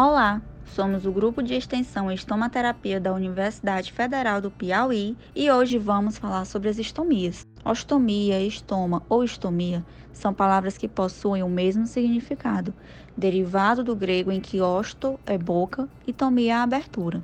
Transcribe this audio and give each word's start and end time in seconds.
Olá, 0.00 0.40
somos 0.64 1.04
o 1.06 1.10
grupo 1.10 1.42
de 1.42 1.54
extensão 1.54 2.08
Estomaterapia 2.08 3.00
da 3.00 3.12
Universidade 3.12 3.92
Federal 3.92 4.40
do 4.40 4.48
Piauí 4.48 5.16
e 5.34 5.50
hoje 5.50 5.76
vamos 5.76 6.16
falar 6.16 6.44
sobre 6.44 6.68
as 6.68 6.78
estomias. 6.78 7.44
Ostomia, 7.64 8.40
estoma 8.40 9.02
ou 9.08 9.24
estomia 9.24 9.84
são 10.12 10.32
palavras 10.32 10.78
que 10.78 10.86
possuem 10.86 11.42
o 11.42 11.48
mesmo 11.48 11.84
significado, 11.84 12.72
derivado 13.16 13.82
do 13.82 13.96
grego 13.96 14.30
em 14.30 14.40
que 14.40 14.60
osto 14.60 15.18
é 15.26 15.36
boca 15.36 15.88
e 16.06 16.12
tomia 16.12 16.52
é 16.52 16.56
abertura. 16.58 17.20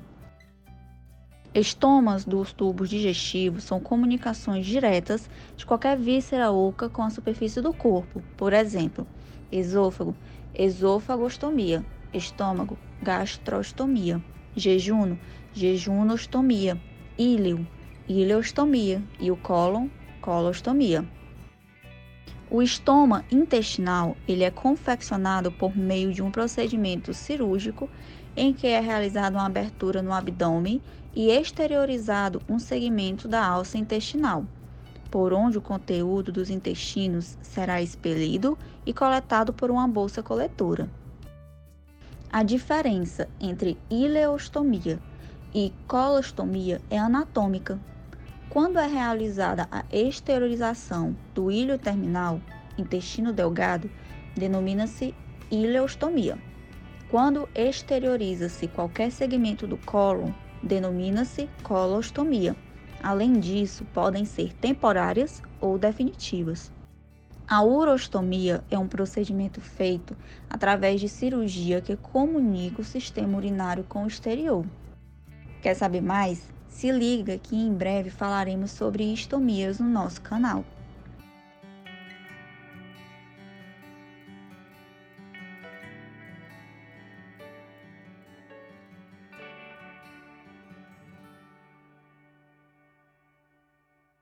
Estomas 1.54 2.25
dos 2.25 2.52
tubos 2.52 2.91
digestivos 2.91 3.62
são 3.62 3.79
comunicações 3.79 4.66
diretas 4.66 5.30
de 5.56 5.64
qualquer 5.64 5.96
víscera 5.96 6.50
oca 6.50 6.88
com 6.88 7.02
a 7.02 7.11
superfície 7.11 7.61
do 7.61 7.72
corpo. 7.72 8.20
Por 8.36 8.52
exemplo, 8.52 9.06
esôfago, 9.52 10.16
esofagostomia, 10.52 11.84
estômago, 12.14 12.78
gastrostomia, 13.02 14.22
jejuno, 14.56 15.18
jejunostomia, 15.52 16.80
íleo, 17.18 17.66
ileostomia 18.09 19.02
e 19.18 19.30
o 19.30 19.36
cólon, 19.36 19.88
colostomia. 20.20 21.05
O 22.50 22.62
estoma 22.62 23.24
intestinal 23.32 24.16
ele 24.28 24.45
é 24.45 24.50
confeccionado 24.50 25.50
por 25.50 25.77
meio 25.77 26.12
de 26.12 26.22
um 26.22 26.30
procedimento 26.30 27.12
cirúrgico 27.12 27.91
em 28.36 28.52
que 28.52 28.66
é 28.66 28.80
realizada 28.80 29.36
uma 29.36 29.46
abertura 29.46 30.02
no 30.02 30.12
abdômen 30.12 30.80
e 31.14 31.30
exteriorizado 31.30 32.42
um 32.48 32.58
segmento 32.58 33.27
da 33.28 33.44
alça 33.44 33.78
intestinal, 33.78 34.44
por 35.10 35.33
onde 35.33 35.56
o 35.56 35.62
conteúdo 35.62 36.33
dos 36.33 36.50
intestinos 36.50 37.38
será 37.41 37.80
expelido 37.80 38.58
e 38.84 38.92
coletado 38.92 39.52
por 39.52 39.70
uma 39.70 39.86
bolsa 39.86 40.22
coletora. 40.22 40.88
A 42.34 42.43
diferença 42.43 43.28
entre 43.41 43.78
ileostomia 43.89 44.98
e 45.55 45.72
colostomia 45.86 46.81
é 46.91 46.98
anatômica. 46.98 47.78
Quando 48.50 48.77
é 48.77 48.89
realizada 48.89 49.69
a 49.70 49.84
exteriorização 49.92 51.17
do 51.33 51.48
ilho 51.48 51.78
terminal, 51.78 52.41
intestino 52.77 53.33
delgado, 53.33 53.89
denomina-se 54.34 55.14
ileostomia. 55.48 56.36
Quando 57.08 57.48
exterioriza-se 57.55 58.67
qualquer 58.67 59.12
segmento 59.12 59.64
do 59.64 59.77
cólon, 59.77 60.33
denomina-se 60.61 61.48
colostomia. 61.62 62.56
Além 63.01 63.39
disso, 63.39 63.84
podem 63.95 64.25
ser 64.25 64.53
temporárias 64.55 65.41
ou 65.61 65.78
definitivas. 65.78 66.73
A 67.47 67.62
urostomia 67.62 68.64
é 68.70 68.78
um 68.78 68.89
procedimento 68.89 69.61
feito 69.61 70.17
através 70.48 70.98
de 70.98 71.11
cirurgia 71.11 71.83
que 71.83 71.95
comunica 71.95 72.81
o 72.81 72.84
sistema 72.84 73.36
urinário 73.36 73.84
com 73.84 74.05
o 74.05 74.06
exterior. 74.06 74.64
Quer 75.61 75.75
saber 75.75 76.01
mais? 76.01 76.48
Se 76.69 76.91
liga 76.91 77.36
que 77.36 77.55
em 77.55 77.73
breve 77.75 78.09
falaremos 78.09 78.70
sobre 78.70 79.12
estomias 79.12 79.78
no 79.78 79.89
nosso 79.89 80.23
canal. 80.23 80.64